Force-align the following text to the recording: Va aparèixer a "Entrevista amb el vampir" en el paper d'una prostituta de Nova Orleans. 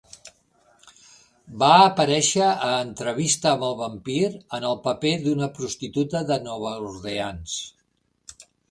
Va 1.63 1.69
aparèixer 1.81 2.47
a 2.69 2.71
"Entrevista 2.87 3.51
amb 3.53 3.67
el 3.69 3.77
vampir" 3.85 4.19
en 4.33 4.67
el 4.73 4.83
paper 4.89 5.15
d'una 5.29 5.53
prostituta 5.61 6.27
de 6.33 6.43
Nova 6.49 6.77
Orleans. 6.91 7.63